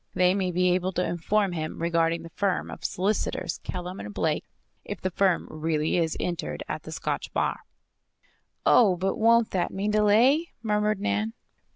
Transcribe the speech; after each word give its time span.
They 0.15 0.33
may 0.33 0.49
be 0.49 0.71
able 0.73 0.93
to 0.93 1.05
inform 1.05 1.51
him 1.51 1.79
regarding 1.79 2.23
the 2.23 2.31
firm 2.31 2.71
of 2.71 2.83
solicitors, 2.83 3.59
Kellam 3.63 3.99
& 4.13 4.13
Blake, 4.13 4.43
if 4.83 4.99
the 4.99 5.11
firm 5.11 5.45
really 5.51 5.95
is 5.97 6.17
entered 6.19 6.63
at 6.67 6.81
the 6.81 6.91
Scotch 6.91 7.31
bar." 7.33 7.59
"Oh! 8.65 8.95
But 8.97 9.17
won't 9.19 9.51
that 9.51 9.69
mean 9.69 9.91
delay?" 9.91 10.53
murmured 10.63 10.99
Nan. 10.99 11.33